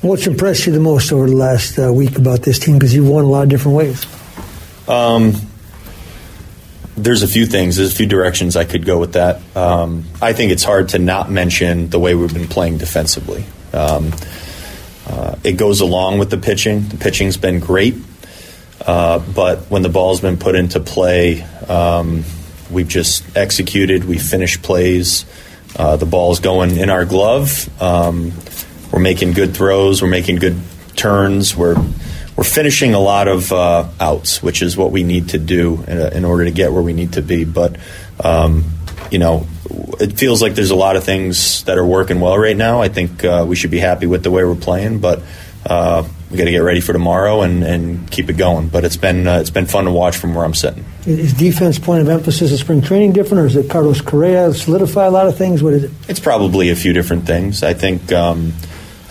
[0.00, 2.76] What's impressed you the most over the last uh, week about this team?
[2.76, 4.06] Because you've won a lot of different ways.
[4.88, 5.34] Um,
[6.96, 7.76] there's a few things.
[7.76, 9.40] There's a few directions I could go with that.
[9.56, 13.44] Um, I think it's hard to not mention the way we've been playing defensively.
[13.72, 14.12] Um,
[15.06, 16.88] uh, it goes along with the pitching.
[16.88, 17.94] The pitching's been great,
[18.86, 22.24] uh, but when the ball's been put into play, um,
[22.70, 24.04] we've just executed.
[24.04, 25.24] We finished plays.
[25.76, 27.68] Uh, the ball's going in our glove.
[27.80, 28.32] Um,
[28.92, 30.02] we're making good throws.
[30.02, 30.60] We're making good
[30.96, 31.56] turns.
[31.56, 31.76] We're
[32.40, 35.98] we're finishing a lot of uh, outs, which is what we need to do in,
[36.14, 37.44] in, order to get where we need to be.
[37.44, 37.76] But
[38.24, 38.64] um,
[39.10, 39.46] you know,
[40.00, 42.80] it feels like there's a lot of things that are working well right now.
[42.80, 45.20] I think uh, we should be happy with the way we're playing, but
[45.66, 48.68] uh, we got to get ready for tomorrow and, and keep it going.
[48.68, 50.86] But it's been uh, it's been fun to watch from where I'm sitting.
[51.04, 55.04] Is defense point of emphasis of spring training different, or is it Carlos Correa solidify
[55.04, 55.62] a lot of things?
[55.62, 55.90] What is it?
[56.08, 57.62] It's probably a few different things.
[57.62, 58.10] I think.
[58.12, 58.54] Um,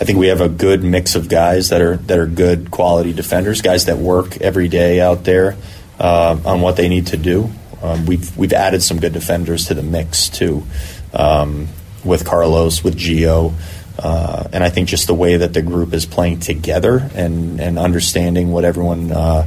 [0.00, 3.12] I think we have a good mix of guys that are that are good quality
[3.12, 5.56] defenders, guys that work every day out there
[5.98, 7.50] uh, on what they need to do.
[7.82, 10.64] Um, we've we've added some good defenders to the mix too,
[11.12, 11.68] um,
[12.02, 13.52] with Carlos, with Gio,
[13.98, 17.78] uh, and I think just the way that the group is playing together and and
[17.78, 19.46] understanding what everyone uh,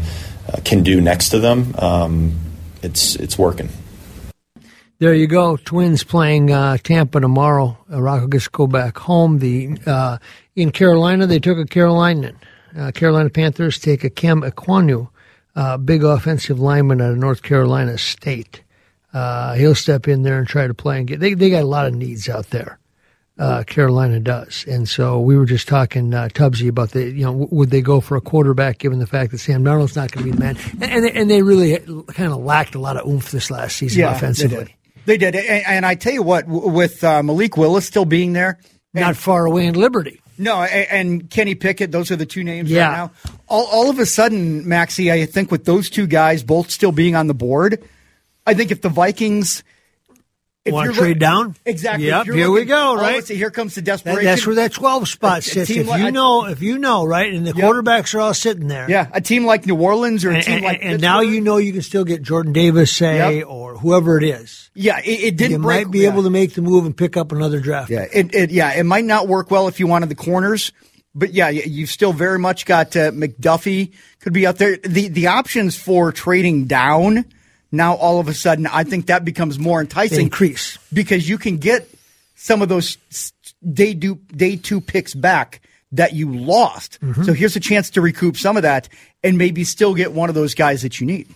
[0.63, 2.39] can do next to them, um,
[2.84, 3.70] it's it's working.
[5.00, 5.58] There you go.
[5.58, 7.78] Twins playing uh, Tampa tomorrow.
[7.92, 9.39] Uh, Rocco gets to go back home.
[9.39, 10.18] The uh,
[10.56, 12.38] in Carolina, they took a Carolinian.
[12.78, 15.10] Uh, Carolina Panthers take a Cam Ekwonu,
[15.56, 18.62] uh, big offensive lineman out of North Carolina State.
[19.13, 21.20] Uh, he'll step in there and try to play and get.
[21.20, 22.80] They they got a lot of needs out there.
[23.38, 27.32] Uh, Carolina does, and so we were just talking uh, Tubbsy about the you know
[27.32, 30.26] w- would they go for a quarterback given the fact that Sam Darnold's not going
[30.26, 31.80] to be the man, and, and they, and they really
[32.13, 34.76] kind of lacked a lot of oomph this last season yeah, offensively.
[35.06, 35.48] They did, they did.
[35.50, 38.60] And, and, I tell you what, with uh, Malik Willis still being there,
[38.94, 40.22] not far away in Liberty.
[40.38, 42.88] No, and Kenny Pickett, those are the two names yeah.
[42.88, 43.12] right now.
[43.48, 47.15] All, all of a sudden, Maxie, I think with those two guys both still being
[47.15, 47.84] on the board,
[48.46, 49.63] I think if the Vikings
[50.65, 51.58] Want to trade down?
[51.65, 52.08] Exactly.
[52.08, 52.26] Yep.
[52.26, 52.95] Here looking, we go.
[52.95, 53.21] Right.
[53.21, 54.23] see, here comes the desperation.
[54.23, 55.69] That, that's where that twelve spot sits.
[55.69, 57.65] If like, you know, if you know, right, and the yep.
[57.65, 58.89] quarterbacks are all sitting there.
[58.89, 61.41] Yeah, a team like New Orleans or a and, team and, like and now you
[61.41, 63.47] know you can still get Jordan Davis, say, yep.
[63.47, 64.69] or whoever it is.
[64.73, 65.52] Yeah, it, it didn't.
[65.52, 66.12] You break, might be yeah.
[66.12, 67.89] able to make the move and pick up another draft.
[67.89, 70.71] Yeah, it, it, yeah, it might not work well if you wanted the corners.
[71.13, 74.78] But yeah, you've still very much got uh, McDuffie could be out there.
[74.78, 77.26] The the options for trading down
[77.74, 80.18] now all of a sudden I think that becomes more enticing.
[80.18, 81.90] They increase because you can get
[82.36, 82.98] some of those
[83.62, 87.00] day two, day two picks back that you lost.
[87.02, 87.24] Mm-hmm.
[87.24, 88.90] So here's a chance to recoup some of that
[89.24, 91.28] and maybe still get one of those guys that you need.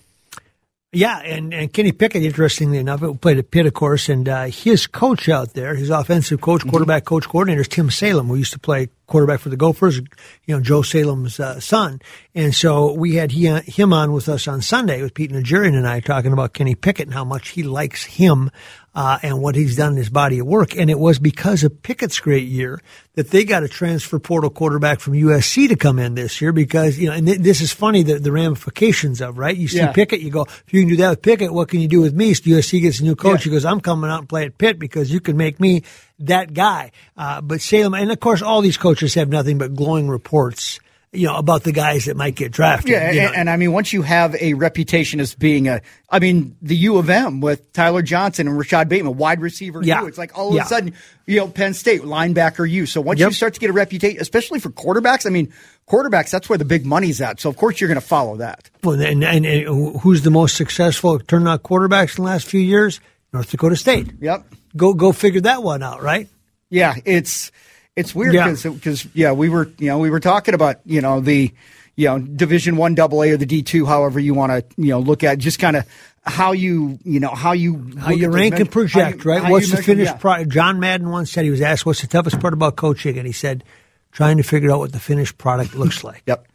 [0.94, 4.88] Yeah, and, and Kenny Pickett, interestingly enough, played at Pitt, of course, and uh, his
[4.88, 6.70] coach out there, his offensive coach, mm-hmm.
[6.70, 7.16] quarterback mm-hmm.
[7.16, 10.62] coach, coordinator is Tim Salem, who used to play quarterback for the Gophers, you know,
[10.62, 12.02] Joe Salem's uh, son.
[12.36, 15.76] And so we had he, uh, him on with us on Sunday with Pete Najarian
[15.76, 18.52] and I talking about Kenny Pickett and how much he likes him
[18.98, 20.76] uh, and what he's done in his body of work.
[20.76, 22.82] And it was because of Pickett's great year
[23.14, 26.98] that they got a transfer portal quarterback from USC to come in this year because,
[26.98, 29.56] you know, and th- this is funny, the, the ramifications of, right?
[29.56, 29.92] You see yeah.
[29.92, 32.16] Pickett, you go, if you can do that with Pickett, what can you do with
[32.16, 32.34] me?
[32.34, 33.42] So USC gets a new coach.
[33.42, 33.44] Yeah.
[33.44, 35.84] He goes, I'm coming out and play at Pitt because you can make me
[36.18, 36.92] that guy.
[37.16, 40.80] Uh, but Salem, and of course, all these coaches have nothing but glowing reports
[41.14, 42.92] you know, about the guys that might get drafted.
[42.92, 43.28] Yeah, you know.
[43.28, 46.76] and, and, I mean, once you have a reputation as being a, I mean, the
[46.76, 50.02] U of M with Tyler Johnson and Rashod Bateman, wide receiver yeah.
[50.02, 50.64] U, it's like all of yeah.
[50.64, 50.94] a sudden,
[51.26, 52.86] you know, Penn State linebacker U.
[52.86, 53.30] So once yep.
[53.30, 55.54] you start to get a reputation, especially for quarterbacks, I mean,
[55.88, 57.40] quarterbacks, that's where the big money's at.
[57.40, 58.70] So of course you're going to follow that.
[58.84, 63.00] Well, and, and, and who's the most successful turnout quarterbacks in the last few years?
[63.34, 64.12] North Dakota State.
[64.20, 64.46] Yep.
[64.76, 66.28] Go go figure that one out, right?
[66.70, 67.52] Yeah, it's
[67.98, 68.72] it's weird because yeah.
[68.72, 71.52] because yeah, we were you know we were talking about you know the
[71.96, 74.90] you know Division One Double A or the D two, however you want to you
[74.90, 75.86] know look at just kind of
[76.24, 79.52] how you you know how you how you rank and project you, right.
[79.52, 80.18] What's the finished yeah.
[80.18, 80.52] product?
[80.52, 83.34] John Madden once said he was asked what's the toughest part about coaching, and he
[83.34, 83.64] said
[84.12, 86.22] trying to figure out what the finished product looks like.
[86.28, 86.48] yep.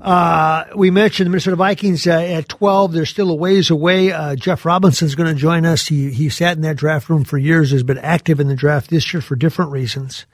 [0.00, 2.92] Uh, we mentioned the Minnesota Vikings uh, at 12.
[2.92, 4.12] They're still a ways away.
[4.12, 5.86] Uh, Jeff Robinson's going to join us.
[5.86, 8.90] He, he sat in that draft room for years, has been active in the draft
[8.90, 10.26] this year for different reasons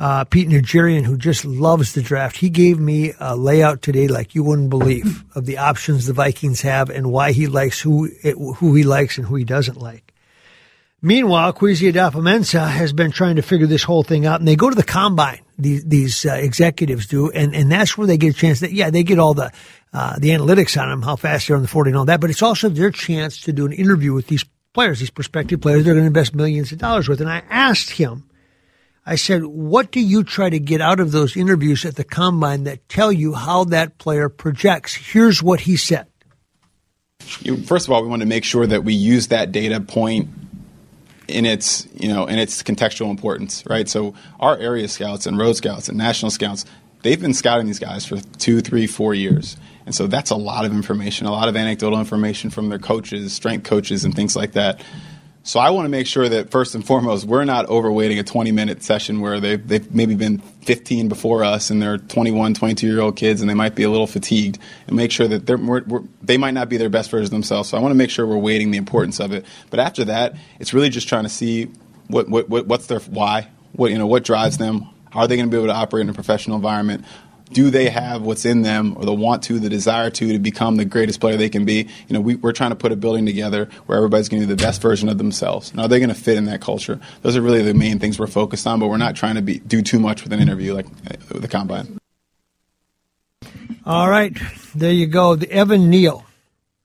[0.00, 4.34] uh, Pete Najarian, who just loves the draft, he gave me a layout today like
[4.34, 8.34] you wouldn't believe of the options the Vikings have and why he likes who it,
[8.56, 10.14] who he likes and who he doesn't like.
[11.02, 14.70] Meanwhile, Kwesi Adofo-Mensah has been trying to figure this whole thing out, and they go
[14.70, 15.40] to the combine.
[15.58, 18.60] These, these uh, executives do, and, and that's where they get a chance.
[18.60, 19.52] That yeah, they get all the
[19.92, 22.20] uh, the analytics on them, how fast they're on the forty and all that.
[22.20, 25.84] But it's also their chance to do an interview with these players, these prospective players
[25.84, 27.20] they're going to invest millions of dollars with.
[27.20, 28.29] And I asked him
[29.06, 32.64] I said, what do you try to get out of those interviews at the combine
[32.64, 34.94] that tell you how that player projects?
[34.94, 36.06] Here's what he said.
[37.66, 40.28] First of all, we want to make sure that we use that data point
[41.30, 43.88] in its you know in its contextual importance, right?
[43.88, 46.64] So our area scouts and road scouts and national scouts,
[47.02, 50.64] they've been scouting these guys for two, three, four years, and so that's a lot
[50.64, 54.52] of information, a lot of anecdotal information from their coaches, strength coaches, and things like
[54.52, 54.82] that.
[55.42, 58.52] So I want to make sure that first and foremost, we're not overweighting a 20
[58.52, 63.00] minute session where they've, they've maybe been 15 before us and they're 21, 22 year
[63.00, 65.82] old kids and they might be a little fatigued and make sure that they're, we're,
[65.84, 67.70] we're, they might not be their best version themselves.
[67.70, 69.46] So I want to make sure we're weighting the importance of it.
[69.70, 71.70] But after that, it's really just trying to see
[72.08, 74.88] what, what, what what's their why, what, you know, what drives them.
[75.12, 77.04] Are they going to be able to operate in a professional environment?
[77.52, 80.76] Do they have what's in them or the want to, the desire to, to become
[80.76, 81.88] the greatest player they can be?
[82.08, 84.54] You know, we, are trying to put a building together where everybody's going to be
[84.54, 85.72] the best version of themselves.
[85.76, 87.00] Are they going to fit in that culture?
[87.22, 89.58] Those are really the main things we're focused on, but we're not trying to be,
[89.58, 91.98] do too much with an interview like uh, the combine.
[93.84, 94.36] All right,
[94.74, 95.36] there you go.
[95.36, 96.24] The Evan Neal.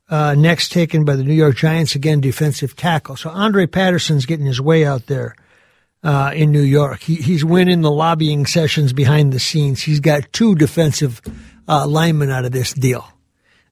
[0.08, 3.16] Uh, next taken by the New York Giants, again, defensive tackle.
[3.16, 5.36] So Andre Patterson's getting his way out there
[6.06, 7.02] uh, in New York.
[7.02, 9.82] He, he's winning the lobbying sessions behind the scenes.
[9.82, 11.20] He's got two defensive
[11.68, 13.12] uh, linemen out of this deal.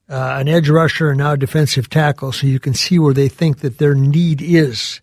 [0.09, 3.29] Uh, an edge rusher and now a defensive tackle, so you can see where they
[3.29, 4.99] think that their need is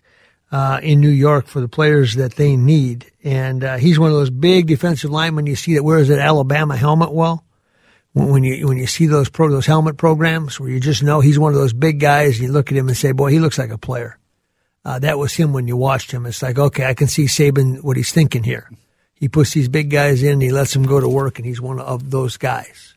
[0.51, 3.11] uh, in New York for the players that they need.
[3.23, 6.77] And uh, he's one of those big defensive linemen you see that wears that Alabama
[6.77, 7.45] helmet well.
[8.13, 11.39] When you when you see those pro those helmet programs where you just know he's
[11.39, 13.57] one of those big guys, and you look at him and say, "Boy, he looks
[13.57, 14.19] like a player."
[14.85, 16.27] Uh, that was him when you watched him.
[16.27, 18.71] It's like, okay, I can see Saban what he's thinking here.
[19.15, 21.79] He puts these big guys in, he lets them go to work, and he's one
[21.79, 22.97] of those guys.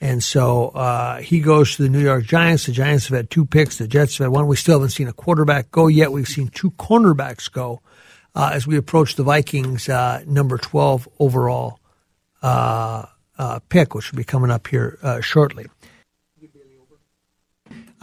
[0.00, 2.64] And so uh, he goes to the New York Giants.
[2.64, 3.76] The Giants have had two picks.
[3.76, 4.46] The Jets have had one.
[4.46, 6.10] We still haven't seen a quarterback go yet.
[6.10, 7.82] We've seen two cornerbacks go
[8.34, 11.80] uh, as we approach the Vikings' uh, number 12 overall
[12.42, 13.04] uh,
[13.38, 15.66] uh, pick, which will be coming up here shortly.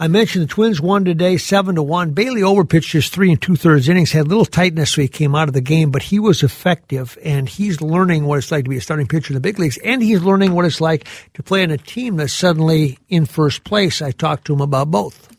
[0.00, 2.12] I mentioned the Twins won today, seven to one.
[2.12, 5.08] Bailey Ober pitched his three and two thirds innings, had a little tightness so he
[5.08, 8.62] came out of the game, but he was effective, and he's learning what it's like
[8.62, 11.08] to be a starting pitcher in the big leagues, and he's learning what it's like
[11.34, 14.00] to play in a team that's suddenly in first place.
[14.00, 15.34] I talked to him about both.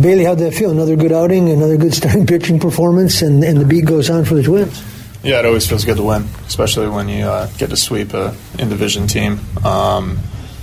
[0.00, 0.70] Bailey, how'd that feel?
[0.70, 4.34] Another good outing, another good starting pitching performance, and, and the beat goes on for
[4.34, 4.82] the Twins.
[5.22, 8.34] Yeah, it always feels good to win, especially when you uh, get to sweep a
[8.58, 9.40] in division team.
[9.62, 10.18] Um,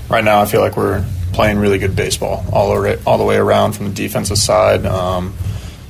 [0.09, 2.71] right now, I feel like we're playing really good baseball all,
[3.05, 5.33] all the way around from the defensive side, um,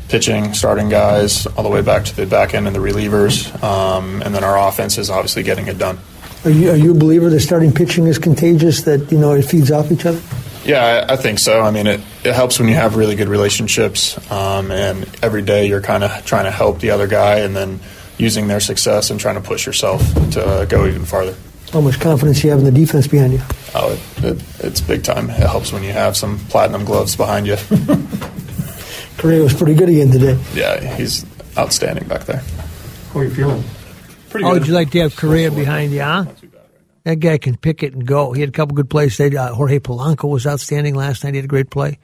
[0.07, 3.51] pitching, starting guys, all the way back to the back end and the relievers.
[3.63, 5.99] Um, and then our offense is obviously getting it done.
[6.45, 9.43] Are you, are you a believer that starting pitching is contagious, that, you know, it
[9.43, 10.21] feeds off each other?
[10.63, 11.61] Yeah, I, I think so.
[11.61, 15.67] I mean, it, it helps when you have really good relationships, um, and every day
[15.67, 17.79] you're kind of trying to help the other guy, and then
[18.17, 21.35] using their success and trying to push yourself to go even farther.
[21.71, 23.41] How much confidence do you have in the defense behind you?
[23.75, 25.29] Oh, it, it, it's big time.
[25.29, 27.55] It helps when you have some platinum gloves behind you.
[29.17, 30.39] Correa was pretty good again today.
[30.53, 31.25] yeah, he's
[31.57, 32.41] outstanding back there.
[33.13, 33.63] How are you feeling?
[34.29, 34.61] Pretty How good.
[34.61, 36.25] would you like to have Correa behind you, huh?
[37.03, 38.31] That guy can pick it and go.
[38.33, 39.17] He had a couple good plays.
[39.17, 41.33] They, uh, Jorge Polanco was outstanding last night.
[41.33, 41.99] He had a great play.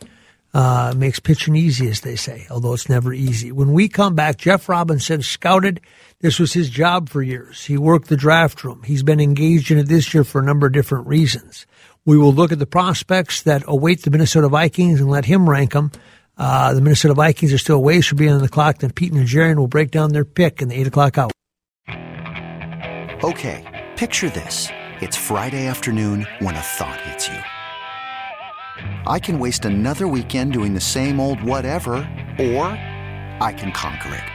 [0.54, 3.52] Uh, makes pitching easy, as they say, although it's never easy.
[3.52, 5.82] When we come back, Jeff Robinson scouted.
[6.22, 7.66] This was his job for years.
[7.66, 8.84] He worked the draft room.
[8.84, 11.66] He's been engaged in it this year for a number of different reasons.
[12.06, 15.74] We will look at the prospects that await the Minnesota Vikings and let him rank
[15.74, 15.92] them.
[16.38, 18.78] Uh, the Minnesota Vikings are still ways from being on the clock.
[18.78, 21.32] Then Pete Najarian will break down their pick in the 8 o'clock hour.
[23.24, 24.70] Okay, picture this.
[25.02, 27.40] It's Friday afternoon when a thought hits you.
[29.06, 31.98] I can waste another weekend doing the same old whatever,
[32.40, 32.66] or
[33.42, 34.35] I can conquer it.